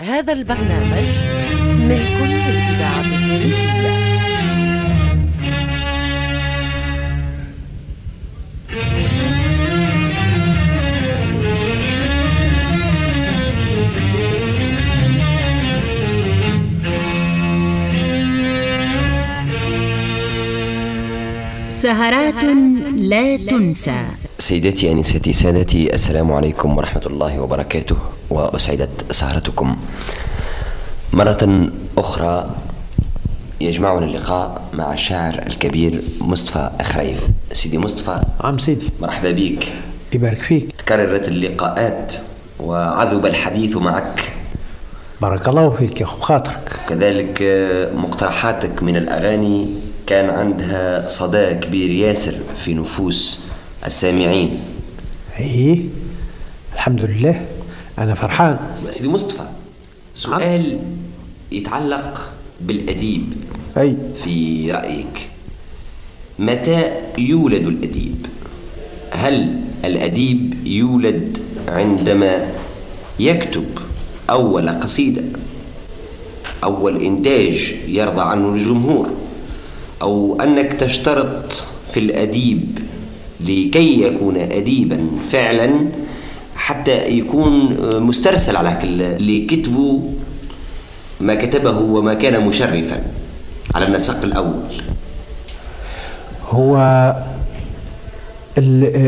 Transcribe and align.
هذا 0.00 0.32
البرنامج 0.32 1.08
ملك 1.88 2.20
للإذاعة 2.20 3.00
التونسية. 3.00 3.70
سهرات 21.68 22.44
لا 22.94 23.36
تنسى. 23.36 24.04
سيداتي 24.40 24.92
أنساتي 24.92 25.32
سادتي 25.32 25.94
السلام 25.94 26.32
عليكم 26.32 26.76
ورحمة 26.76 27.02
الله 27.06 27.40
وبركاته. 27.40 27.96
وأسعدت 28.30 29.12
سهرتكم 29.12 29.76
مرة 31.12 31.70
أخرى. 31.98 32.50
يجمعنا 33.60 34.04
اللقاء 34.06 34.62
مع 34.72 34.92
الشاعر 34.92 35.34
الكبير 35.46 36.02
مصطفى 36.20 36.70
أخريف. 36.80 37.18
سيدي 37.52 37.78
مصطفى 37.78 38.20
عم 38.40 38.58
سيدي. 38.58 38.90
مرحبا 39.00 39.30
بك. 39.30 39.72
يبارك 40.12 40.38
فيك. 40.38 40.72
تكررت 40.72 41.28
اللقاءات 41.28 42.14
وعذب 42.60 43.26
الحديث 43.26 43.76
معك. 43.76 44.32
بارك 45.20 45.48
الله 45.48 45.70
فيك 45.70 46.00
يا 46.00 46.06
خاطرك. 46.06 46.80
كذلك 46.88 47.42
مقترحاتك 47.94 48.82
من 48.82 48.96
الأغاني 48.96 49.68
كان 50.06 50.30
عندها 50.30 51.08
صدى 51.08 51.54
كبير 51.54 51.90
ياسر 51.90 52.34
في 52.56 52.74
نفوس 52.74 53.49
السامعين. 53.86 54.60
إيه. 55.38 55.80
الحمد 56.74 57.04
لله. 57.04 57.46
أنا 57.98 58.14
فرحان. 58.14 58.58
سيدي 58.90 59.08
مصطفى 59.08 59.44
سؤال 60.14 60.80
يتعلق 61.52 62.28
بالأديب. 62.60 63.32
أي. 63.78 63.96
في 64.24 64.72
رأيك 64.72 65.28
متى 66.38 66.90
يولد 67.18 67.66
الأديب؟ 67.66 68.26
هل 69.12 69.60
الأديب 69.84 70.66
يولد 70.66 71.38
عندما 71.68 72.46
يكتب 73.20 73.64
أول 74.30 74.68
قصيدة 74.68 75.22
أول 76.64 77.02
إنتاج 77.02 77.74
يرضى 77.88 78.20
عنه 78.20 78.54
الجمهور 78.54 79.08
أو 80.02 80.40
أنك 80.42 80.72
تشترط 80.72 81.64
في 81.94 82.00
الأديب 82.00 82.78
لكي 83.40 84.02
يكون 84.02 84.36
أديبا 84.36 85.08
فعلا 85.32 85.86
حتى 86.56 87.08
يكون 87.08 87.76
مسترسل 88.02 88.56
على 88.56 88.78
اللي 88.82 89.46
كتبه 89.46 90.02
ما 91.20 91.34
كتبه 91.34 91.78
وما 91.78 92.14
كان 92.14 92.46
مشرفا. 92.46 93.02
على 93.74 93.86
النسق 93.86 94.22
الأول. 94.22 94.62
هو 96.48 96.76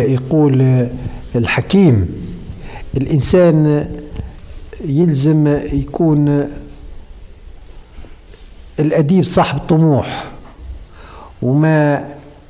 يقول 0.08 0.88
الحكيم 1.36 2.08
الإنسان 2.96 3.88
يلزم 4.84 5.58
يكون 5.72 6.48
الأديب 8.80 9.24
صاحب 9.24 9.58
طموح 9.58 10.24
وما 11.42 12.04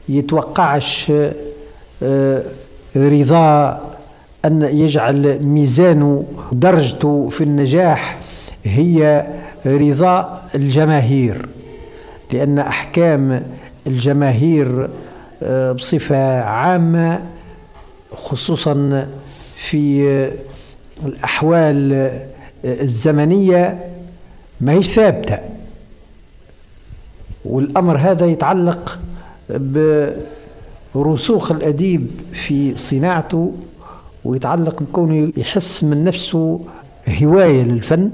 يتوقعش 0.08 1.12
رضا 2.96 3.80
أن 4.44 4.62
يجعل 4.62 5.42
ميزانه 5.42 6.24
درجته 6.52 7.28
في 7.28 7.44
النجاح 7.44 8.18
هي 8.64 9.26
رضا 9.66 10.42
الجماهير 10.54 11.48
لأن 12.32 12.58
أحكام 12.58 13.42
الجماهير 13.86 14.88
بصفة 15.72 16.40
عامة 16.40 17.22
خصوصا 18.16 19.08
في 19.56 20.30
الأحوال 21.06 22.10
الزمنية 22.64 23.78
ما 24.60 24.72
هي 24.72 24.82
ثابتة. 24.82 25.38
والأمر 27.44 27.98
هذا 27.98 28.26
يتعلق 28.26 28.98
برسوخ 30.94 31.52
الأديب 31.52 32.06
في 32.32 32.76
صناعته 32.76 33.52
ويتعلق 34.24 34.82
بكونه 34.82 35.32
يحس 35.36 35.84
من 35.84 36.04
نفسه 36.04 36.60
هواية 37.22 37.62
للفن 37.62 38.10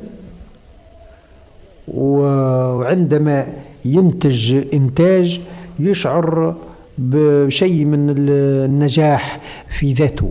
وعندما 1.89 3.47
ينتج 3.85 4.55
إنتاج 4.75 5.41
يشعر 5.81 6.55
بشيء 6.99 7.85
من 7.85 8.15
النجاح 8.29 9.41
في 9.79 9.93
ذاته. 9.93 10.31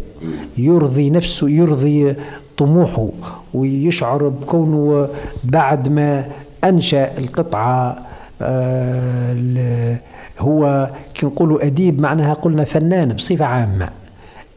يرضي 0.58 1.10
نفسه 1.10 1.50
يرضي 1.50 2.16
طموحه 2.58 3.10
ويشعر 3.54 4.28
بكونه 4.28 5.10
بعد 5.44 5.90
ما 5.90 6.26
أنشأ 6.64 7.18
القطعة 7.18 7.98
آه 8.42 9.98
هو 10.40 10.90
كي 11.14 11.26
نقولوا 11.26 11.66
أديب 11.66 12.02
معناها 12.02 12.34
قلنا 12.34 12.64
فنان 12.64 13.14
بصفة 13.14 13.46
عامة. 13.46 13.90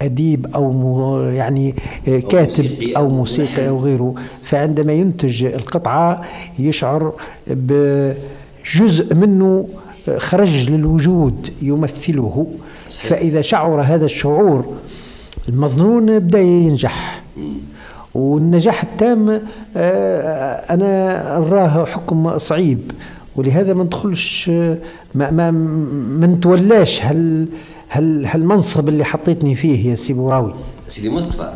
أديب 0.03 0.47
أو 0.55 1.21
يعني 1.21 1.75
كاتب 2.07 2.67
أو 2.97 3.09
موسيقي 3.09 3.69
أو 3.69 3.79
غيره. 3.79 4.15
فعندما 4.45 4.93
ينتج 4.93 5.45
القطعة 5.45 6.23
يشعر 6.59 7.13
بجزء 7.47 9.15
منه 9.15 9.69
خرج 10.17 10.71
للوجود 10.71 11.49
يمثله. 11.63 12.47
فإذا 12.89 13.41
شعر 13.41 13.81
هذا 13.81 14.05
الشعور 14.05 14.67
المظنون 15.49 16.19
بدأ 16.19 16.41
ينجح. 16.41 17.23
والنجاح 18.15 18.83
التام 18.83 19.41
أنا 20.71 21.37
أراه 21.37 21.85
حكم 21.85 22.39
صعيب. 22.39 22.93
ولهذا 23.37 23.75
ما 23.75 23.85
ندخلش 23.85 24.49
ما 24.49 25.31
ما 25.31 25.51
ما 26.21 26.27
نتولاش 26.27 27.03
هال 27.03 27.47
هال 27.91 28.27
هالمنصب 28.27 28.89
اللي 28.89 29.05
حطيتني 29.05 29.55
فيه 29.55 29.91
يا 29.91 29.95
سي 29.95 30.13
بوراوي. 30.13 30.55
سيدي 30.89 31.11
مصطفى 31.11 31.53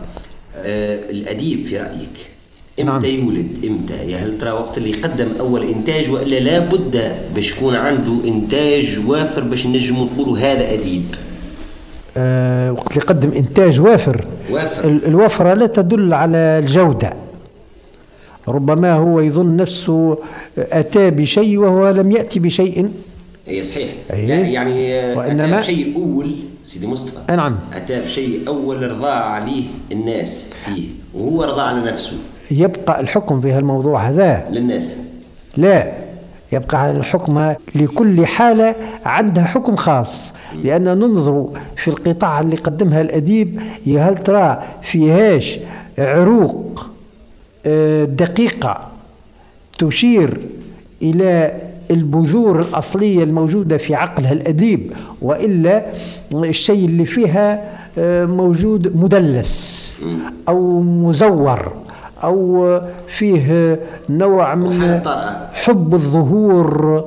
آه 0.57 1.11
الأديب 1.11 1.67
في 1.67 1.79
رأيك 1.79 2.31
إمتى 2.81 3.17
نعم. 3.17 3.25
يولد؟ 3.25 3.65
إمتى؟ 3.65 3.95
يا 3.95 4.17
هل 4.19 4.39
ترى 4.39 4.51
وقت 4.51 4.79
اللي 4.79 4.91
يقدم 4.91 5.29
أول 5.41 5.63
إنتاج 5.63 6.11
وإلا 6.11 6.41
لابد 6.41 7.13
باش 7.35 7.53
يكون 7.53 7.75
عنده 7.77 8.25
إنتاج 8.25 8.99
وافر 9.07 9.41
باش 9.43 9.67
نجمو 9.67 9.97
نقولوا 9.97 10.39
هذا 10.39 10.73
أديب؟ 10.73 11.05
أه 12.17 12.73
وقت 12.73 12.91
اللي 12.93 13.05
يقدم 13.05 13.33
إنتاج 13.33 13.81
وافر. 13.81 14.25
وافر. 14.51 14.85
الوفرة 14.89 15.55
لا 15.55 15.67
تدل 15.67 16.15
على 16.15 16.37
الجودة. 16.37 17.15
ربما 18.49 18.93
هو 18.93 19.21
يظن 19.21 19.57
نفسه 19.57 20.19
أتى 20.59 21.11
بشيء 21.11 21.59
وهو 21.59 21.91
لم 21.91 22.13
ياتي 22.13 22.39
بشيء. 22.41 22.91
اي 23.49 23.63
صحيح. 23.63 23.89
أيه؟ 24.13 24.29
يعني 24.29 24.73
وإنما 25.17 25.45
أتى 25.45 25.57
بشيء 25.57 25.97
أول 25.97 26.35
سيدي 26.67 26.87
مصطفى. 26.87 27.37
نعم. 27.37 27.59
أتى 27.73 28.01
بشيء 28.01 28.49
أول 28.49 28.91
رضى 28.91 29.11
عليه 29.11 29.63
الناس 29.93 30.51
فيه 30.65 30.83
وهو 31.15 31.45
رضى 31.45 31.61
على 31.61 31.81
نفسه. 31.81 32.17
يبقى 32.51 33.01
الحكم 33.01 33.41
في 33.41 33.53
هالموضوع 33.53 34.09
هذا؟ 34.09 34.47
للناس. 34.51 34.97
لا. 35.57 35.93
يبقى 36.53 36.91
الحكم 36.91 37.55
لكل 37.75 38.27
حالة 38.27 38.75
عندها 39.05 39.45
حكم 39.45 39.77
خاص. 39.77 40.33
لأن 40.65 40.85
ننظر 40.85 41.49
في 41.77 41.89
القطاع 41.89 42.41
اللي 42.41 42.57
قدمها 42.57 43.01
الأديب 43.01 43.61
يا 43.87 44.01
هل 44.01 44.17
ترى 44.17 44.63
فيهاش 44.83 45.59
عروق 45.99 46.87
دقيقة 48.05 48.81
تشير 49.79 50.41
إلى 51.03 51.53
البذور 51.91 52.61
الأصلية 52.61 53.25
الموجودة 53.25 53.77
في 53.77 53.95
عقلها 53.95 54.33
الأديب 54.33 54.93
وإلا 55.23 55.83
الشيء 56.35 56.85
اللي 56.87 57.05
فيها 57.05 57.65
موجود 58.27 58.97
مدلس 58.97 59.85
أو 60.49 60.81
مزور 60.81 61.73
أو 62.25 62.81
فيه 63.07 63.79
نوع 64.09 64.55
من 64.55 65.01
حب 65.53 65.95
الظهور 65.95 67.05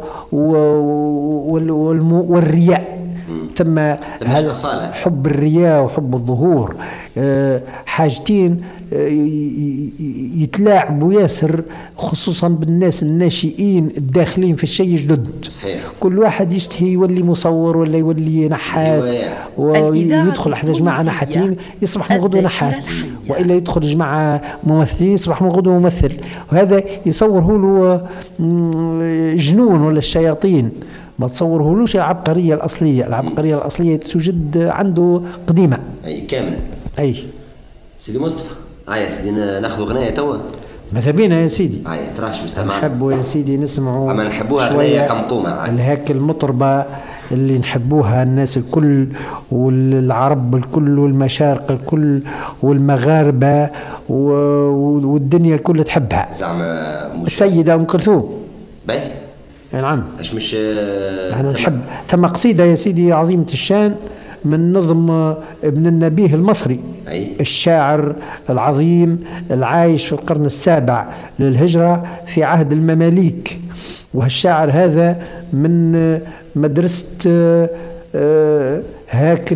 والرياء. 2.30 2.98
ثم 3.56 3.80
هذا 3.80 4.54
حب 4.92 5.28
الرياء 5.28 5.84
وحب 5.84 6.16
الظهور 6.16 6.76
حاجتين 7.86 8.62
ي- 8.92 9.92
ي- 10.00 10.44
يتلاعبوا 10.44 11.14
ياسر 11.22 11.64
خصوصا 11.98 12.48
بالناس 12.48 13.04
الناشئين 13.04 13.92
الداخلين 13.98 14.56
في 14.56 14.64
الشيء 14.64 14.96
جدد. 14.96 15.46
صحيح. 15.48 15.82
كل 16.00 16.20
واحد 16.20 16.54
يشتهي 16.54 16.88
يولي 16.88 17.24
مصور 17.24 17.78
ولا 17.78 17.98
يولي 17.98 18.48
نحات 18.50 19.02
هواية. 19.58 19.90
ويدخل 19.90 20.54
احد 20.54 20.70
جماعة 20.72 21.04
نحاتين 21.04 21.58
يصبح 21.82 22.12
من 22.12 22.18
غدوه 22.18 22.42
نحات. 22.42 22.84
وإلا 23.30 23.56
يدخل 23.56 23.82
جماعة 23.82 24.42
ممثلين 24.64 25.12
يصبح 25.12 25.42
من 25.42 25.50
غدوه 25.50 25.80
ممثل. 25.80 26.12
وهذا 26.52 26.84
يصوره 27.06 27.58
له 27.58 28.08
جنون 29.36 29.82
ولا 29.82 29.98
الشياطين. 29.98 30.70
ما 31.20 31.28
تصورهولوش 31.28 31.96
العبقرية 31.96 32.54
الأصلية. 32.54 33.08
العبقرية 33.08 33.56
الأصلية 33.56 33.96
توجد 33.98 34.58
عنده 34.58 35.22
قديمة. 35.48 35.80
أي 36.06 36.22
كاملة. 36.22 36.60
أي. 37.00 37.24
سيدي 38.00 38.20
مصطفى. 38.20 38.54
هيا 38.90 38.96
يا 39.04 39.10
سيدي 39.10 39.32
ناخذ 39.32 39.84
غنايه 39.84 40.10
توا. 40.14 40.38
ماذا 40.94 41.12
بينا 41.12 41.40
يا 41.42 41.48
سيدي؟ 41.48 41.84
هيا 41.88 42.14
تراش 42.18 42.42
مستمع. 42.44 42.78
نحبوا 42.78 43.14
يا 43.14 43.22
سيدي 43.22 43.58
نسمعوا 43.58 44.12
أما 44.12 44.24
نحبوها 44.24 45.08
قمقومة 45.08 45.50
عاد. 45.50 45.74
الهاك 45.74 46.12
المطربة 46.12 46.86
اللي 47.32 47.58
نحبوها 47.58 48.24
الناس 48.24 48.58
الكل 48.58 49.08
والعرب 49.52 50.56
الكل 50.56 51.00
والمشارق 51.00 51.72
الكل 51.72 52.22
والمغاربة 52.64 53.64
و- 54.10 54.32
و- 54.70 55.08
والدنيا 55.14 55.58
كلها 55.58 55.84
تحبها. 55.84 56.30
زعما 56.34 57.14
مش 57.14 57.34
السيدة 57.34 57.74
أم 57.74 57.84
كلثوم. 57.84 58.38
باهي 58.88 59.12
نعم. 59.74 60.04
اش 60.20 60.34
مش 60.34 60.56
آه، 60.60 61.34
إحنا 61.34 61.50
تسمع؟ 61.50 61.62
نحب 61.62 61.80
ثم 62.10 62.26
قصيدة 62.26 62.64
يا 62.64 62.76
سيدي 62.76 63.14
عظيمة 63.14 63.46
الشان. 63.54 63.96
من 64.52 64.74
نظم 64.74 65.10
ابن 65.64 65.88
النبيه 65.88 66.34
المصري 66.36 66.80
أي. 67.08 67.28
الشاعر 67.40 68.16
العظيم 68.50 69.20
العايش 69.52 70.06
في 70.06 70.12
القرن 70.12 70.46
السابع 70.46 71.08
للهجرة 71.40 72.04
في 72.28 72.44
عهد 72.44 72.72
المماليك. 72.74 73.60
وهالشاعر 74.14 74.70
هذا 74.72 75.22
من 75.54 75.92
مدرسة 76.56 77.08
آه، 78.16 78.82
هاك 79.10 79.54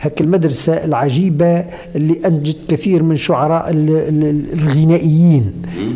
هاك 0.00 0.20
المدرسة 0.20 0.72
العجيبة 0.84 1.64
اللي 1.96 2.16
أنجت 2.26 2.56
كثير 2.68 3.02
من 3.02 3.16
شعراء 3.16 3.70
ال- 3.70 3.90
ال- 3.90 4.44
الغنائيين. 4.52 5.52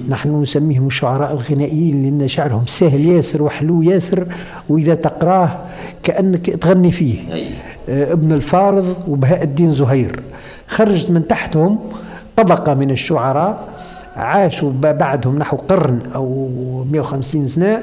نحن 0.09 0.43
نسميهم 0.43 0.87
الشعراء 0.87 1.33
الغنائيين 1.33 2.03
لأن 2.03 2.29
شعرهم 2.29 2.63
سهل 2.67 3.07
ياسر 3.07 3.43
وحلو 3.43 3.83
ياسر 3.83 4.27
وإذا 4.69 4.95
تقراه 4.95 5.59
كأنك 6.03 6.47
تغني 6.51 6.91
فيه. 6.91 7.19
ابن 7.89 8.33
الفارض 8.33 8.97
وبهاء 9.09 9.43
الدين 9.43 9.73
زهير. 9.73 10.21
خرجت 10.69 11.11
من 11.11 11.29
تحتهم 11.29 11.79
طبقة 12.37 12.75
من 12.75 12.91
الشعراء 12.91 13.69
عاشوا 14.17 14.73
بعدهم 14.81 15.39
نحو 15.39 15.57
قرن 15.57 16.01
أو 16.15 16.49
150 16.93 17.47
سنة 17.47 17.83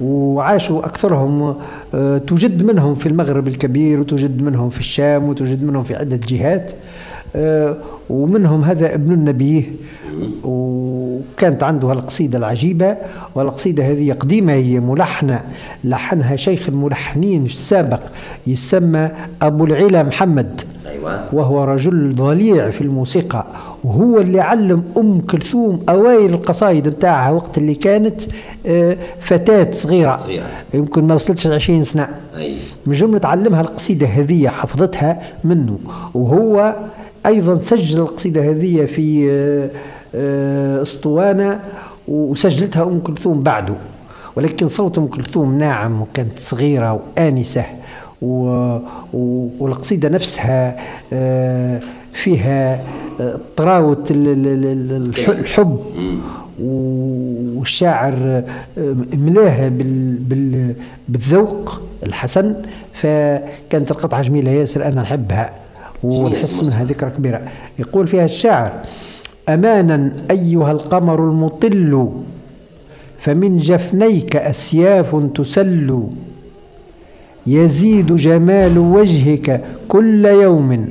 وعاشوا 0.00 0.86
أكثرهم 0.86 1.56
آه، 1.94 2.18
توجد 2.18 2.62
منهم 2.62 2.94
في 2.94 3.08
المغرب 3.08 3.48
الكبير 3.48 4.00
وتوجد 4.00 4.42
منهم 4.42 4.70
في 4.70 4.78
الشام 4.80 5.28
وتوجد 5.28 5.64
منهم 5.64 5.82
في 5.82 5.94
عدة 5.94 6.20
جهات 6.28 6.72
آه، 7.36 7.76
ومنهم 8.10 8.64
هذا 8.64 8.94
ابن 8.94 9.12
النبيه 9.12 9.62
وكانت 10.44 11.62
عنده 11.62 11.92
القصيدة 11.92 12.38
العجيبة 12.38 12.96
والقصيدة 13.34 13.84
هذه 13.90 14.12
قديمة 14.12 14.52
هي 14.52 14.80
ملحنة 14.80 15.40
لحنها 15.84 16.36
شيخ 16.36 16.68
الملحنين 16.68 17.46
السابق 17.46 18.00
يسمى 18.46 19.10
أبو 19.42 19.64
العلا 19.64 20.02
محمد. 20.02 20.60
أيوه. 20.86 21.34
وهو 21.34 21.64
رجل 21.64 22.14
ضليع 22.14 22.70
في 22.70 22.80
الموسيقى 22.80 23.46
وهو 23.84 24.18
اللي 24.18 24.40
علم 24.40 24.84
أم 24.96 25.20
كلثوم 25.20 25.82
أوائل 25.88 26.34
القصايد 26.34 26.88
نتاعها 26.88 27.30
وقت 27.30 27.58
اللي 27.58 27.74
كانت 27.74 28.20
آه، 28.66 28.96
فتاة 29.20 29.70
صغيرة. 29.70 30.16
صغيرة. 30.16 30.46
يمكن 30.74 31.04
ما 31.04 31.14
وصلتش 31.14 31.46
20 31.46 31.84
سنة. 31.84 32.08
أي. 32.36 32.56
من 32.86 32.92
جملة 32.92 33.20
علمها 33.24 33.60
القصيدة 33.60 34.06
هذه 34.06 34.48
حفظتها 34.48 35.22
منه. 35.44 35.78
وهو 36.14 36.76
أيضا 37.26 37.58
سجل 37.58 37.98
القصيدة 37.98 38.50
هذه 38.50 38.84
في 38.84 39.30
آه، 39.30 39.70
آه، 40.14 40.82
أسطوانة 40.82 41.60
وسجلتها 42.08 42.82
أم 42.82 42.98
كلثوم 42.98 43.42
بعده. 43.42 43.74
ولكن 44.36 44.68
صوت 44.68 44.98
أم 44.98 45.06
كلثوم 45.06 45.58
ناعم 45.58 46.02
وكانت 46.02 46.38
صغيرة 46.38 46.92
وآنسة. 46.92 47.60
و... 47.60 47.64
و... 47.64 47.76
والقصيدة 48.22 50.08
نفسها 50.08 50.76
آه، 51.12 51.80
فيها 52.12 52.80
آه، 53.20 53.36
طراوة 53.56 54.04
ال- 54.10 54.28
ال- 54.28 54.46
ال- 54.64 55.06
الح- 55.08 55.28
الحب. 55.28 55.78
والشاعر 56.62 58.12
آه، 58.12 58.42
ملاها 59.12 59.68
بال 59.68 60.12
بال 60.14 60.74
بالذوق 61.08 61.80
الحسن 62.06 62.54
فكانت 62.92 63.90
القطعة 63.90 64.22
جميلة 64.22 64.50
ياسر 64.50 64.86
أنا 64.88 65.02
نحبها. 65.02 65.50
ونحس 66.02 66.64
منها 66.64 66.84
ذكرى 66.84 67.10
كبيرة. 67.10 67.40
يقول 67.78 68.08
فيها 68.08 68.24
الشاعر 68.24 68.72
أمانا 69.48 70.12
أيها 70.30 70.72
القمر 70.72 71.30
المطل 71.30 72.10
فمن 73.18 73.58
جفنيك 73.58 74.36
أسياف 74.36 75.16
تسل. 75.34 76.02
يزيد 77.56 78.16
جمال 78.16 78.78
وجهك 78.78 79.64
كل 79.88 80.24
يوم. 80.24 80.88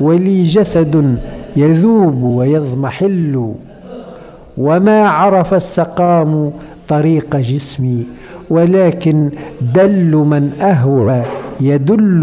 ولي 0.00 0.42
جسد 0.54 1.18
يذوب 1.56 2.22
ويضمحل. 2.22 3.54
وما 4.58 5.00
عرف 5.18 5.54
السقام 5.54 6.52
طريق 6.88 7.36
جسمي 7.36 8.06
ولكن 8.50 9.30
دل 9.74 10.12
من 10.16 10.52
أهوى 10.60 11.22
يدل. 11.60 12.22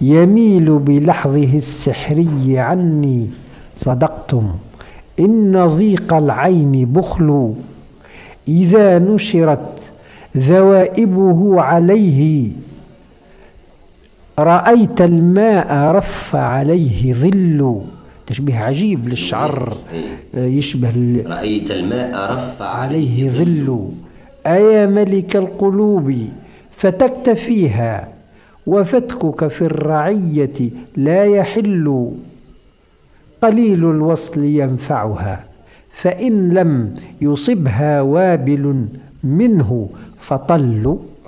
يميل 0.00 0.78
بلحظه 0.78 1.56
السحري 1.56 2.58
عني 2.58 3.26
صدقتم 3.76 4.44
إن 5.20 5.66
ضيق 5.66 6.14
العين 6.14 6.92
بخل. 6.92 7.54
إذا 8.48 8.98
نشرت 8.98 9.87
ذوائبه 10.36 11.60
عليه. 11.60 12.50
رأيت 14.38 15.00
الماء 15.00 15.92
رف 15.94 16.36
عليه 16.36 17.12
ظل. 17.14 17.80
تشبيه 18.26 18.58
عجيب 18.58 19.08
للشعر. 19.08 19.76
آه، 20.34 20.44
يشبه 20.46 21.22
رأيت 21.26 21.70
الماء 21.70 22.32
رف 22.32 22.62
عليه 22.62 23.30
ظل. 23.30 23.88
أيا 24.46 24.86
ملك 24.86 25.36
القلوب 25.36 26.14
فتكت 26.76 27.30
فيها 27.30 28.08
وفتكك 28.66 29.48
في 29.48 29.62
الرعية 29.62 30.70
لا 30.96 31.24
يحل. 31.24 32.10
قليل 33.42 33.78
الوصل 33.84 34.44
ينفعها 34.44 35.44
فإن 35.92 36.54
لم 36.54 36.94
يصبها 37.20 38.00
وابل 38.00 38.86
منه 39.24 39.88
فطل 40.20 40.54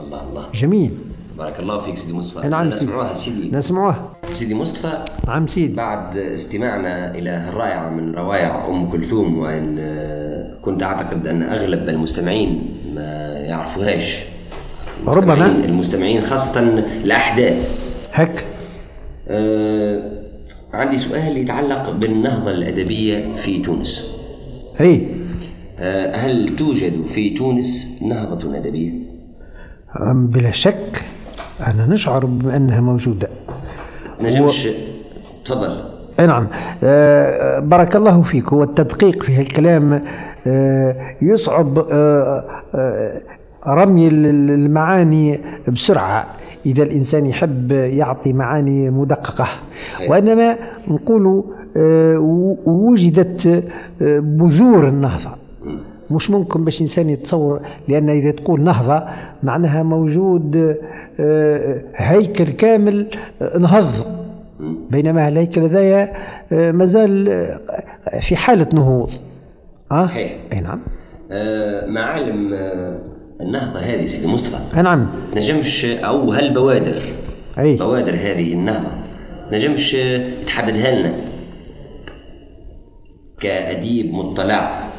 الله 0.01 0.23
الله. 0.31 0.45
جميل. 0.55 0.91
بارك 1.39 1.61
الله 1.61 1.79
فيك 1.81 1.97
سيدي 1.97 2.13
مصطفى. 2.13 2.49
نعم. 2.49 2.69
نسمعوها 2.69 3.15
سيدي. 3.15 3.51
نسمعوها. 3.57 4.11
سيدي 4.33 4.55
مصطفى 4.55 5.05
نعم 5.27 5.47
سيدي. 5.47 5.75
بعد 5.75 6.17
استماعنا 6.17 7.15
إلى 7.15 7.49
الرائعة 7.49 7.91
من 7.91 8.15
روائع 8.15 8.69
أم 8.69 8.91
كلثوم 8.91 9.39
وإن 9.39 9.77
آه، 9.81 10.55
كنت 10.63 10.83
أعتقد 10.83 11.27
أن 11.27 11.43
أغلب 11.43 11.89
المستمعين 11.89 12.63
ما 12.95 13.33
يعرفوهاش. 13.39 14.23
ربما. 15.07 15.47
المستمعين- 15.65 16.23
خاصة 16.23 16.61
الأحداث. 17.05 17.81
هك. 18.13 18.45
آه، 19.29 20.03
عندي 20.73 20.99
سؤال 20.99 21.37
يتعلق 21.37 21.91
بالنهضة 21.91 22.51
الأدبية 22.51 23.35
في 23.37 23.59
تونس. 23.59 24.17
هي. 24.79 25.07
هل 26.15 26.57
توجد 26.57 27.07
في 27.07 27.31
تونس 27.31 28.03
نهضة 28.09 28.57
أدبية؟ 28.57 28.93
بلا 30.15 30.51
شك 30.51 31.03
أنا 31.67 31.87
نشعر 31.87 32.27
بأنها 32.27 32.81
موجودة. 32.81 33.29
نجمش 34.23 34.69
تفضل. 35.45 35.83
أي 36.21 36.27
نعم. 36.27 36.47
آه، 36.85 37.59
بارك 37.61 37.97
الله 37.97 38.23
فيك. 38.23 38.53
هو 38.53 38.63
التدقيق 38.63 39.23
في 39.23 39.35
هالكلام 39.35 40.03
آه، 40.47 40.97
يصعب 41.23 41.79
آه، 41.79 42.45
آه، 42.75 43.21
رمي 43.67 44.09
ال- 44.09 44.27
ال- 44.27 44.51
المعاني 44.51 45.41
بسرعة. 45.69 46.27
إذا 46.67 46.83
الإنسان 46.83 47.27
يحب 47.27 47.73
يعطي 47.73 48.33
معاني 48.33 48.91
مدققة. 48.91 49.49
صحيح. 49.89 50.11
وإنما 50.11 50.57
نقول 50.89 51.45
آه، 51.77 52.19
و- 52.19 52.57
وجدت 52.67 53.47
آه، 54.03 54.19
بذور 54.19 54.89
النهضة. 54.89 55.40
مش 56.11 56.31
ممكن 56.31 56.65
باش 56.65 56.83
إنسان 56.83 57.11
يتصور 57.11 57.61
لأن 57.89 58.11
إذا 58.11 58.31
تقول 58.31 58.65
نهضة 58.65 59.05
معناها 59.43 59.83
موجود 59.83 60.77
آه، 61.21 61.83
هيكل 61.97 62.45
كامل 62.45 63.07
آه، 63.43 63.59
نهض. 63.59 64.21
بينما 64.91 65.29
الهيكل 65.29 65.61
هذايا 65.61 66.13
آه، 66.53 66.71
مازال 66.71 67.29
آه، 67.29 68.21
في 68.21 68.37
حالة 68.37 68.67
نهوض. 68.75 69.11
أه؟ 69.93 70.01
صحيح. 70.01 70.37
أي 70.53 70.61
نعم. 70.61 70.81
آه 71.33 71.87
معالم 71.87 72.55
آه 72.55 72.99
النهضة 73.41 73.79
هذه 73.81 74.05
سيدي 74.05 74.33
مصطفى. 74.33 74.83
نعم. 74.83 75.07
نجمش 75.37 75.85
أو 75.85 76.33
هالبوادر 76.33 77.03
أي. 77.59 77.77
بوادر 77.77 78.15
هذه 78.15 78.53
النهضة. 78.53 78.93
نجمش 79.53 79.97
تحددها 80.47 81.01
لنا. 81.01 81.15
كأديب 83.41 84.13
مطلع. 84.15 84.81
آه 84.81 84.90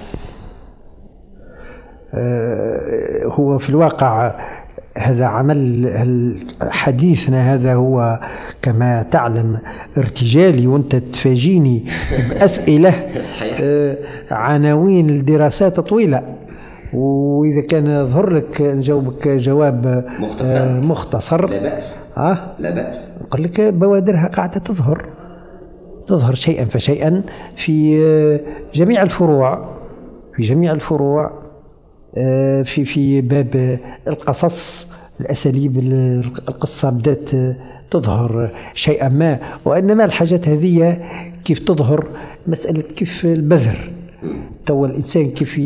هو 3.26 3.58
في 3.60 3.70
الواقع 3.70 4.34
هذا 4.98 5.26
عمل 5.26 6.40
حديثنا 6.62 7.54
هذا 7.54 7.74
هو 7.74 8.20
كما 8.62 9.04
تعلم 9.04 9.58
ارتجالي 9.98 10.68
وانت 10.68 10.96
تفاجيني 10.96 11.86
بأسئلة 12.30 12.94
صحيح. 13.22 13.58
آه، 13.62 13.98
عناوين 14.32 15.10
الدراسات 15.10 15.80
طويلة. 15.80 16.22
وإذا 16.94 17.62
كان 17.62 17.88
يظهر 17.88 18.30
لك 18.30 18.62
نجاوبك 18.62 19.28
جواب 19.28 20.06
مختصر 20.20 20.64
آه، 20.64 20.80
مختصر. 20.80 21.50
لا 21.50 21.60
بأس. 21.62 22.14
آه؟ 22.18 22.38
لا 22.60 22.76
بأس. 22.76 23.22
نقول 23.22 23.44
لك 23.44 23.62
بوادرها 23.62 24.30
قاعدة 24.34 24.60
تظهر. 24.60 25.06
تظهر 26.08 26.34
شيئا 26.34 26.66
فشيئا 26.66 27.24
في 27.58 28.02
آه، 28.04 28.40
جميع 28.78 29.02
الفروع 29.04 29.70
في 30.36 30.44
جميع 30.44 30.72
الفروع. 30.72 31.26
آه، 31.26 31.41
في 32.66 32.86
في 32.86 33.22
باب 33.22 33.80
القصص 34.08 34.88
الأساليب 35.20 35.78
القصة 36.50 36.90
بدأت 36.90 37.30
تظهر 37.92 38.50
شيئا 38.74 39.10
ما 39.10 39.40
وإنما 39.66 40.06
الحاجات 40.06 40.48
هذه 40.48 40.98
كيف 41.44 41.60
تظهر؟ 41.60 42.06
مسألة 42.48 42.82
كيف 42.82 43.26
البذر. 43.26 43.92
تو 44.66 44.86
الإنسان 44.86 45.30
كيف 45.30 45.58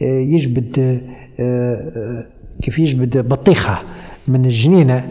يجبد 0.00 1.00
آه، 1.40 2.24
كيف 2.62 2.78
يجبد 2.78 3.18
بطيخة 3.18 3.78
من 4.28 4.44
الجنينة. 4.44 5.08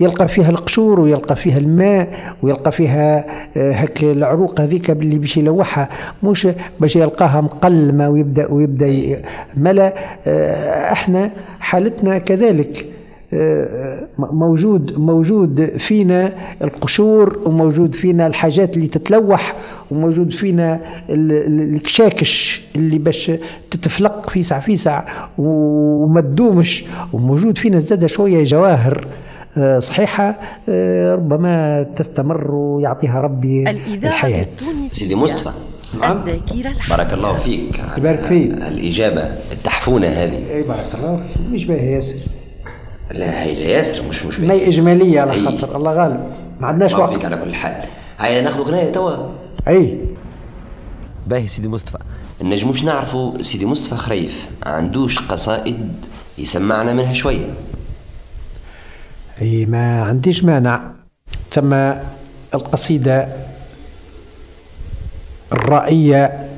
يلقى 0.00 0.28
فيها 0.28 0.50
القشور 0.50 1.00
ويلقى 1.00 1.36
فيها 1.36 1.58
الماء 1.58 2.34
ويلقى 2.42 2.72
فيها 2.72 3.24
آه، 3.56 3.72
هك 3.72 4.04
العروق 4.04 4.60
هذيك 4.60 4.90
اللي 4.90 5.18
باش 5.18 5.36
يلوحها. 5.36 5.88
مش 6.22 6.48
باش 6.80 6.96
يلقاها 6.96 7.40
مقلمة 7.40 8.08
ويبدأ 8.08 8.52
ويبدأ 8.52 9.22
ملا 9.56 9.92
آه، 10.26 10.92
إحنا 10.92 11.30
حالتنا 11.60 12.18
كذلك 12.18 12.86
آه، 13.32 14.08
موجود 14.18 14.98
موجود 14.98 15.72
فينا 15.78 16.32
القشور 16.62 17.38
وموجود 17.46 17.94
فينا 17.94 18.26
الحاجات 18.26 18.76
اللي 18.76 18.88
تتلوح 18.88 19.54
وموجود 19.90 20.32
فينا 20.32 20.80
الكشاكش 21.10 22.62
اللي 22.76 22.98
باش 22.98 23.32
تتفلق 23.70 24.30
فيسع 24.30 24.58
فيسع 24.58 25.04
وما 25.38 26.20
تدومش. 26.20 26.84
وموجود 27.12 27.58
فينا 27.58 27.78
زاد 27.78 28.06
شوية 28.06 28.44
جواهر. 28.44 29.06
آه، 29.06 29.29
صحيحة 29.78 30.38
آه، 30.68 31.14
ربما 31.14 31.86
تستمر 31.96 32.54
ويعطيها 32.54 33.20
ربي 33.20 33.64
الحياة. 33.70 34.46
سيدي 34.86 35.14
مصطفى. 35.14 35.50
نعم. 36.00 36.16
الذاكرة 36.16 36.72
بارك 36.96 37.12
الله 37.12 37.38
فيك. 37.38 37.80
يبارك 37.96 38.28
فيك. 38.28 38.52
الإجابة 38.52 39.22
التحفونة 39.52 40.06
هذه. 40.06 40.50
أي 40.50 40.62
بارك 40.62 40.94
الله 40.94 41.16
فيك. 41.16 41.36
مش 41.50 41.64
باهي 41.64 41.92
ياسر 41.92 42.16
لا 43.10 43.42
هي 43.42 43.54
لا 43.54 43.60
ياسر 43.60 44.08
مش 44.08 44.26
مش 44.26 44.40
ما 44.40 44.54
إجمالية 44.54 45.20
على 45.20 45.32
خاطر 45.32 45.76
الله 45.76 45.92
غالب. 45.92 46.20
ما 46.60 46.66
عندناش 46.66 46.94
وقت. 46.94 47.12
فيك 47.12 47.24
على 47.24 47.36
كل 47.36 47.54
حال. 47.54 47.88
هيا 48.18 48.42
ناخذ 48.42 48.62
غناية 48.62 48.92
توا. 48.92 49.16
أي. 49.68 49.98
باهي 51.26 51.46
سيدي 51.46 51.68
مصطفى. 51.68 51.98
النجموش 52.40 52.84
نعرفوا 52.84 53.42
سيدي 53.42 53.66
مصطفى 53.66 53.96
خريف. 53.96 54.48
عندوش 54.66 55.18
قصائد 55.18 55.92
يسمعنا 56.38 56.92
منها 56.92 57.12
شوية. 57.12 57.46
أي 59.40 59.66
ما 59.66 60.02
عنديش 60.02 60.44
مانع. 60.44 60.82
ثم 61.52 61.74
القصيدة 62.54 63.28
الرائية 65.52 66.50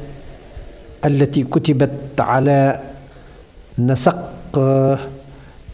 التي 1.05 1.45
كتبت 1.45 2.21
على 2.21 2.83
نسق 3.79 4.33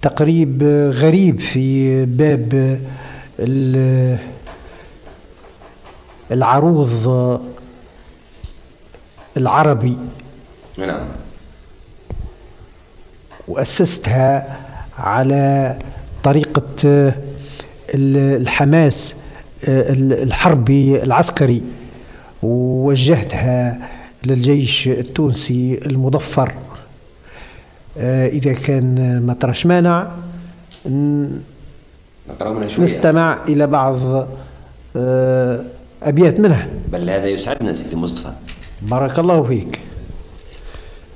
تقريب 0.02 0.62
غريب 0.92 1.40
في 1.40 2.04
باب 2.04 2.80
العروض 6.30 7.40
العربي. 9.36 9.98
نعم. 10.78 11.08
وأسستها 13.48 14.56
على 14.98 15.78
طريقة 16.22 16.62
آه، 16.84 17.14
الحماس 17.94 19.16
آه، 19.68 19.92
الحربي 19.92 21.02
العسكري 21.02 21.62
ووجهتها 22.42 23.88
للجيش 24.26 24.88
التونسي 24.88 25.80
المظفر. 25.86 26.54
آه، 27.98 28.28
إذا 28.28 28.52
كان 28.52 29.18
ما 29.26 29.34
تراش 29.34 29.66
مانع 29.66 30.10
نستمع 32.78 33.38
إلى 33.48 33.66
بعض 33.66 34.26
أبيات 36.02 36.40
منها. 36.40 36.68
بل 36.92 37.10
هذا 37.10 37.26
يسعدنا 37.26 37.72
سيدي 37.72 37.96
مصطفى. 37.96 38.32
بارك 38.82 39.18
الله 39.18 39.42
فيك. 39.42 39.80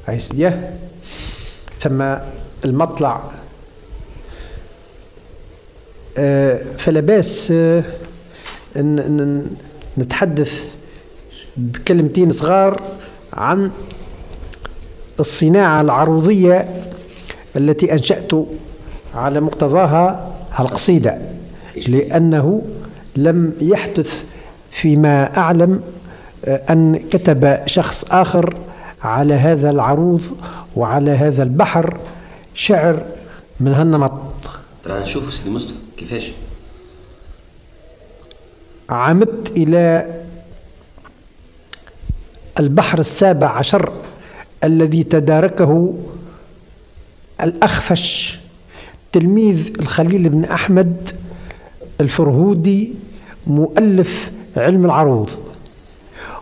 عايز 0.08 0.32
ثم 1.80 2.16
المطلع. 2.64 3.41
فلا 6.78 7.00
باس 7.00 7.52
آه، 7.56 7.84
نتحدث 9.98 10.74
بكلمتين 11.56 12.32
صغار 12.32 12.82
عن 13.32 13.70
الصناعة 15.20 15.80
العروضية 15.80 16.82
التي 17.56 17.92
أنشأت 17.92 18.30
على 19.14 19.40
مقتضاها 19.40 20.32
القصيدة 20.60 21.18
لأنه 21.88 22.62
لم 23.16 23.54
يحدث 23.60 24.22
فيما 24.70 25.36
أعلم 25.36 25.80
آه، 26.44 26.62
أن 26.70 26.96
كتب 26.96 27.58
شخص 27.66 28.04
آخر 28.10 28.56
على 29.02 29.34
هذا 29.34 29.70
العروض 29.70 30.22
وعلى 30.76 31.10
هذا 31.10 31.42
البحر 31.42 31.96
شعر 32.54 33.02
من 33.60 33.74
هالنمط. 33.74 34.12
ترى 34.84 35.02
نشوف 35.02 35.34
سيدي 35.34 35.50
مصطفى. 35.50 35.81
كيفاش؟ 35.96 36.32
عمدت 38.90 39.50
إلى 39.50 40.14
البحر 42.60 42.98
السابع 42.98 43.48
عشر 43.48 43.92
الذي 44.64 45.02
تداركه 45.02 45.94
الأخفش 47.40 48.38
تلميذ 49.12 49.72
الخليل 49.80 50.28
بن 50.28 50.44
أحمد 50.44 51.10
الفرهودي 52.00 52.92
مؤلف 53.46 54.30
علم 54.56 54.84
العروض. 54.84 55.30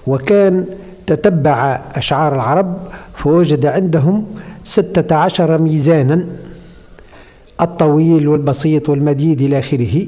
وكان 0.07 0.67
تتبع 1.07 1.83
أشعار 1.95 2.35
العرب 2.35 2.79
فوجد 3.15 3.67
عندهم 3.67 4.41
ستة 4.65 5.17
عشر 5.17 5.63
ميزانا. 5.63 6.27
الطويل 7.61 8.29
والبسيط 8.29 8.89
والمديد 8.89 9.41
إلى 9.43 9.59
آخره 9.59 10.07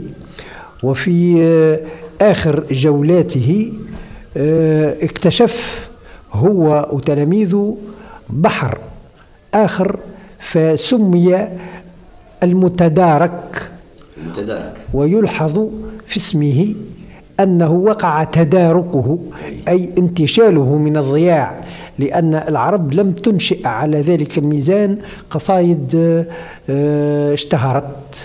وفي 0.82 1.42
آه، 1.42 1.80
آخر 2.30 2.64
جولاته 2.70 3.72
آه، 4.36 4.96
اكتشف 5.04 5.88
هو 6.32 6.88
وتلاميذه 6.92 7.76
بحر 8.30 8.78
آخر 9.54 9.98
فسمي 10.38 11.48
المتدارك. 12.42 13.70
المتدارك. 14.18 14.76
ويلحظ 14.94 15.68
في 16.06 16.16
اسمه 16.16 16.74
أنه 17.40 17.72
وقع 17.72 18.24
تداركه 18.24 19.18
أي 19.68 19.90
انتشاله 19.98 20.76
من 20.76 20.96
الضياع 20.96 21.60
لأن 21.98 22.34
العرب 22.34 22.94
لم 22.94 23.12
تنشئ 23.12 23.68
على 23.68 24.00
ذلك 24.00 24.38
الميزان 24.38 24.98
قصائد 25.30 25.94
آه، 26.70 27.34
اشتهرت 27.34 28.16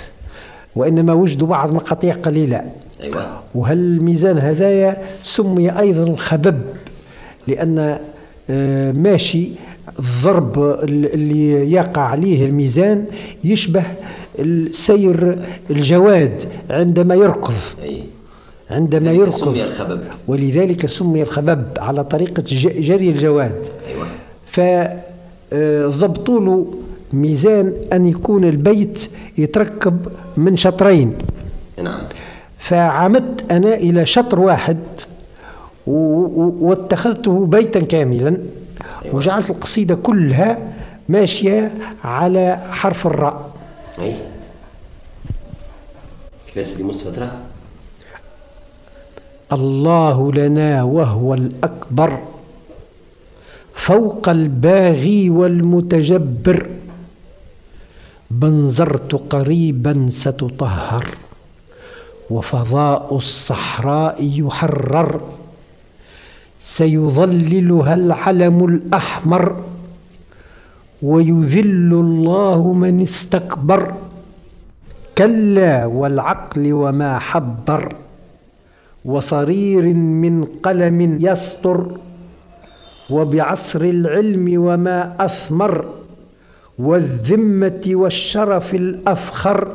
وإنما 0.76 1.14
وجدوا 1.14 1.48
بعض 1.48 1.74
مقاطيع 1.74 2.16
قليلة 2.16 2.62
أيوة. 3.04 3.42
وهالميزان 3.56 4.38
هذايا 4.38 4.98
سمي 5.24 5.80
أيضا 5.80 6.04
الخبب 6.04 6.62
لأن 7.48 8.00
آه، 8.50 8.92
ماشي 8.92 9.50
الضرب 10.00 10.60
اللي 10.84 11.72
يقع 11.72 12.02
عليه 12.02 12.46
الميزان 12.46 13.06
يشبه 13.44 13.84
السير 14.40 15.40
الجواد 15.70 16.44
عندما 16.70 17.16
يركض 17.16 17.54
أي. 17.84 18.04
عندما 18.72 19.12
يركض. 19.12 19.38
سمي 19.38 19.64
الخبب. 19.64 20.04
ولذلك 20.28 20.86
سمي 20.86 21.22
الخبب 21.22 21.64
على 21.78 22.04
طريقة 22.04 22.44
جري 22.80 23.10
الجواد. 23.10 23.68
أيوة. 23.88 24.08
فضبطوا 24.48 26.40
له 26.40 26.74
ميزان 27.14 27.74
أن 27.94 28.08
يكون 28.08 28.44
البيت 28.44 29.10
يتركب 29.38 30.08
من 30.38 30.56
شطرين. 30.56 31.18
نعم. 31.84 32.02
فعمدت 32.58 33.52
أنا 33.52 33.74
إلى 33.74 34.06
شطر 34.06 34.40
واحد 34.40 34.78
واتخذته 35.88 37.46
بيتا 37.46 37.80
كاملا. 37.80 38.38
أيوة. 39.06 39.16
وجعلت 39.16 39.50
القصيدة 39.50 39.96
كلها 39.96 40.74
ماشية 41.10 41.72
على 42.04 42.60
حرف 42.70 43.08
الراء. 43.08 43.50
أي. 44.00 44.16
كيف 46.54 46.68
سيدي 46.68 46.84
مصطفى 46.84 47.30
الله 49.54 50.32
لنا 50.34 50.84
وهو 50.84 51.34
الأكبر 51.34 52.20
فوق 53.74 54.30
الباغي 54.30 55.30
والمتجبر 55.30 56.68
بنزرت 58.32 59.16
قريبا 59.16 60.08
ستطهر 60.10 61.06
وفضاء 62.30 63.16
الصحراء 63.16 64.18
يحرر 64.20 65.22
سيظللها 66.60 67.94
العلم 67.94 68.66
الأحمر 68.66 69.56
ويذل 71.02 71.92
الله 71.94 72.74
من 72.74 73.02
استكبر 73.02 73.94
كلا 75.18 75.86
والعقل 75.86 76.74
وما 76.74 77.20
حبر. 77.20 77.96
وصرير 79.08 79.84
من 79.94 80.44
قلم 80.64 81.18
يسطر 81.22 81.98
وبعصر 83.10 83.82
العلم 83.82 84.54
وما 84.58 85.16
أثمر 85.20 85.86
والذمة 86.80 87.82
والشرف 87.88 88.76
الأفخر 88.76 89.68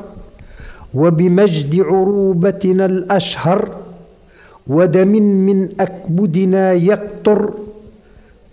وبمجد 0.95 1.81
عروبتنا 1.81 2.87
الأشهر 2.87 3.69
ودم 4.67 5.09
من 5.47 5.69
أكبدنا 5.81 6.73
يقطر 6.73 7.51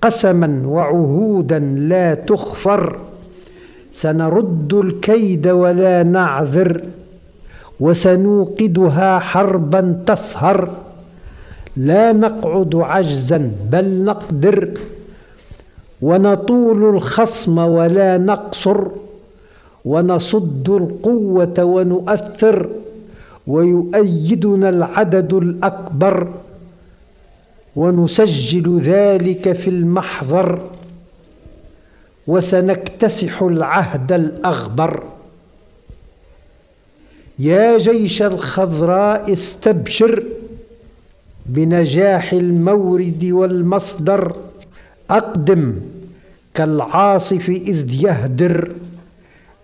قسما 0.02 0.68
وعهودا 0.68 1.60
لا 1.60 2.14
تخفر 2.14 3.00
سنرد 3.94 4.74
الكيد 4.74 5.48
ولا 5.48 6.04
نعذر. 6.04 6.82
وسنوقدها 7.80 9.20
حربا 9.20 10.04
تسهر. 10.06 10.70
لا 11.78 12.14
نقعد 12.14 12.76
عجزا 12.76 13.52
بل 13.72 14.04
نقدر. 14.04 14.70
ونطول 16.02 16.96
الخصم 16.96 17.58
ولا 17.58 18.18
نقصر. 18.18 18.88
ونصد 19.86 20.70
القوة 20.70 21.64
ونؤثر. 21.64 22.70
ويؤيدنا 23.48 24.70
العدد 24.70 25.34
الأكبر. 25.34 26.28
ونسجل 27.76 28.80
ذلك 28.80 29.54
في 29.54 29.70
المحضر. 29.70 30.60
وسنكتسح 32.28 33.44
العهد 33.44 34.12
الأغبر. 34.12 35.04
يا 37.40 37.78
جيش 37.78 38.22
الخضراء 38.22 39.34
استبشر 39.34 40.24
بنجاح 41.46 42.34
المورد 42.34 43.30
والمصدر. 43.32 44.36
أقدم 45.10 45.76
كالعاصف 46.54 47.50
إذ 47.50 47.94
يهدر 47.94 48.72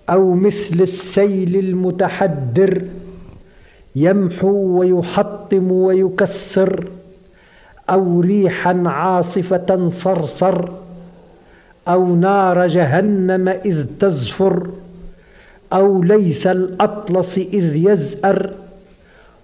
أو 0.10 0.34
مثل 0.36 0.82
السيل 0.82 1.56
المتحدر. 1.56 2.82
يمحو 3.96 4.80
ويحطم 4.80 5.72
ويكسر 5.72 6.88
أو 7.90 8.22
ريحا 8.22 8.84
عاصفة 8.86 9.90
صرصر 9.90 10.70
أو 11.88 12.16
نار 12.16 12.68
جهنم 12.68 13.50
إذ 13.50 13.86
تزفر. 14.00 14.70
أو 15.74 16.04
ليث 16.04 16.48
الأطلس 16.48 17.38
إذ 17.38 17.76
يزأر. 17.76 18.54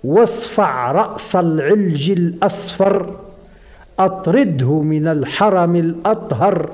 واصفع 0.04 0.92
رأس 0.92 1.36
العلج 1.36 2.10
الأصفر 2.10 3.16
أطرده 4.00 4.82
من 4.82 5.08
الحرم 5.08 5.76
الأطهر 5.76 6.70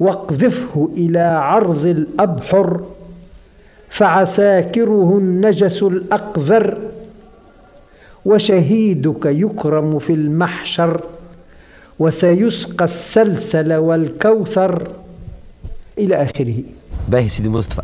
واقذفه 0.00 0.90
إلى 0.96 1.18
عرض 1.18 1.86
الأبحر 1.86 2.80
فعساكره 3.88 5.18
النجس 5.18 5.82
الأقذر. 5.82 6.78
وشهيدك 8.24 9.26
يكرم 9.26 9.98
في 9.98 10.12
المحشر 10.12 11.00
وسيسقى 11.98 12.84
السلسل 12.84 13.74
والكوثر. 13.74 14.88
إلى 15.98 16.22
آخره. 16.22 16.62
باهي 17.08 17.28
سيدي 17.28 17.48
مصطفى. 17.48 17.82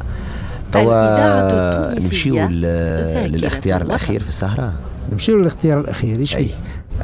توا 0.72 1.94
نمشيو 2.00 2.46
للاختيار 2.48 3.76
الوطن. 3.80 3.90
الأخير 3.90 4.20
في 4.22 4.28
السهرة 4.28 4.72
نمشي 5.12 5.32
للاختيار 5.32 5.80
الأخير 5.80 6.18
إيش 6.18 6.36
أي. 6.36 6.44
فيه؟ 6.44 6.54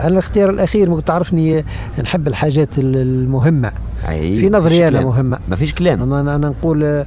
أنا 0.00 0.08
الاختيار 0.08 0.50
الأخير 0.50 0.90
ما 0.90 1.00
تعرفني 1.00 1.64
نحب 2.02 2.28
الحاجات 2.28 2.78
ال- 2.78 2.96
المهمة 2.96 3.72
أي 4.08 4.38
في 4.38 4.48
نظري 4.50 4.78
كلام. 4.78 5.04
مهمة 5.04 5.38
ما 5.48 5.56
فيش 5.56 5.74
كلام 5.74 6.12
أنا 6.14 6.38
نقول 6.38 7.04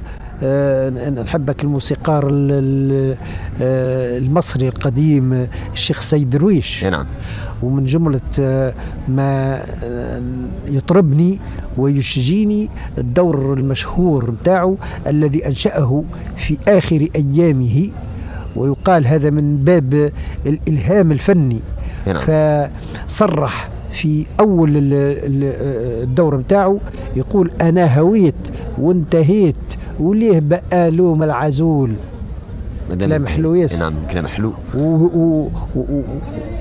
نحبك 1.24 1.64
الموسيقار 1.64 2.28
ال- 2.28 2.32
ال- 2.52 3.16
آه، 3.62 4.18
المصري 4.18 4.68
القديم 4.68 5.32
آه، 5.32 5.48
الشيخ 5.72 6.00
سيد 6.00 6.30
درويش. 6.30 6.84
نعم. 6.84 7.06
ومن 7.62 7.84
جملة 7.84 8.20
آه، 8.40 8.74
ما 9.08 9.62
آه، 9.84 10.22
يطربني 10.68 11.38
ويشجيني 11.78 12.68
الدور 12.98 13.54
المشهور 13.54 14.30
متاعه 14.30 14.76
الذي 15.06 15.46
أنشأه 15.46 16.04
في 16.36 16.58
آخر 16.68 17.08
أيامه 17.16 17.90
ويقال 18.56 19.06
هذا 19.06 19.30
من 19.30 19.56
باب 19.56 20.12
الإلهام 20.46 21.12
الفني. 21.12 21.60
نعم. 22.06 22.16
فصرح 23.08 23.68
في 23.92 24.26
ال- 24.76 26.02
الدور 26.02 26.36
متاعه 26.36 26.78
يقول 27.16 27.50
أنا 27.60 27.98
هويت 28.00 28.34
وانتهيت 28.78 29.56
وليه 30.02 30.40
بقى 30.40 30.90
لوم 30.90 31.22
العزول 31.22 31.94
كلام 33.00 33.26
حلو 33.26 33.54
ياسر. 33.54 33.78
نعم 33.78 33.94
كلام 34.10 34.26
حلو. 34.26 34.52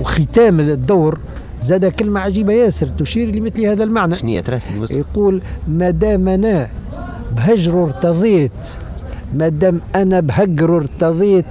وختام 0.02 0.60
الدور. 0.60 1.20
زاد 1.62 1.86
كلمة 1.86 2.20
عجيبة 2.20 2.54
ياسر 2.54 2.88
تشير 2.88 3.36
لمثل 3.36 3.66
هذا 3.66 3.84
المعنى. 3.84 4.16
شنية 4.16 4.44
مصطفى 4.78 5.00
يقول 5.00 5.42
ما 5.68 5.90
دام 5.90 6.28
أنا 6.28 6.68
بهجر 7.36 7.84
ارتضيت 7.84 8.52
ما 9.34 9.50
دام 9.50 9.82
أنا 9.96 10.20
بهجر 10.20 10.78
ارتضيت 10.78 11.46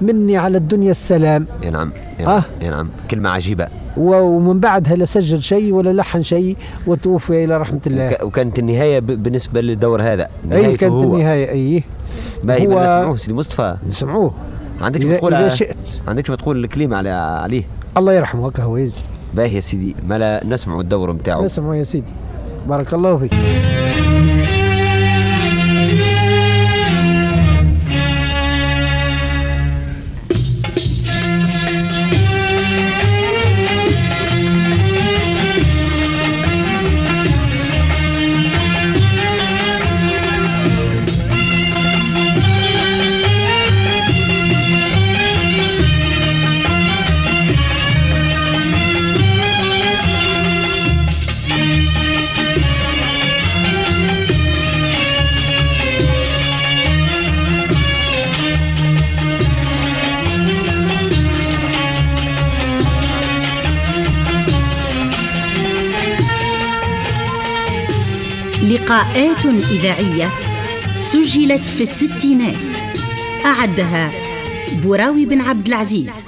مني 0.00 0.36
على 0.36 0.58
الدنيا 0.58 0.90
السلام. 0.90 1.46
أي 1.62 1.70
نعم 1.70 1.92
أي 2.20 2.26
آه. 2.26 2.28
نعم 2.28 2.42
أي 2.62 2.70
نعم. 2.70 2.88
كلمة 3.10 3.30
عجيبة. 3.30 3.68
ومن 3.96 4.60
بعدها 4.60 4.96
لا 4.96 5.04
سجل 5.04 5.42
شيء 5.42 5.72
ولا 5.74 5.92
لحن 5.92 6.22
شيء 6.22 6.56
وتوفي 6.86 7.44
إلى 7.44 7.56
رحمة 7.56 7.80
الله. 7.86 8.06
وك- 8.12 8.22
وكانت 8.22 8.58
النهاية 8.58 8.98
ب- 8.98 9.22
بالنسبة 9.22 9.60
للدور 9.60 10.02
هذا. 10.02 10.28
نهايته 10.48 10.76
كانت 10.76 10.92
هو. 10.92 11.14
النهاية 11.14 11.50
أي. 11.50 11.82
باهي 12.44 12.66
هو- 12.66 12.70
ما 12.74 12.84
نسمعوه 12.86 13.16
سيدي 13.16 13.32
مصطفى؟ 13.34 13.76
نسمعوه. 13.86 14.32
عندك 14.80 15.00
إذا, 15.00 15.16
تقول 15.16 15.52
شئت. 15.52 16.00
عندك 16.08 16.26
تقول 16.26 16.64
الكلمة 16.64 16.96
على 16.96 17.10
عليه 17.10 17.62
الله 17.96 18.12
يرحمه 18.12 18.46
هكا 18.46 18.62
هو 18.62 18.76
يزي. 18.76 19.02
باهي 19.34 19.54
يا 19.56 19.60
سيدي 19.60 19.94
ما 20.08 20.18
لا 20.18 20.40
نسمعوا 20.46 20.80
الدور 20.82 21.12
نتاعو 21.12 21.44
نسمعه 21.44 21.74
يا 21.74 21.82
سيدي. 21.84 22.12
بارك 22.68 22.94
الله 22.94 23.16
فيك. 23.18 23.32
لقاءات 68.96 69.46
إذاعية 69.46 70.32
سجلت 71.00 71.62
في 71.62 71.80
الستينات 71.80 72.76
أعدها 73.44 74.12
براوي 74.84 75.26
بن 75.26 75.40
عبد 75.40 75.66
العزيز. 75.66 76.24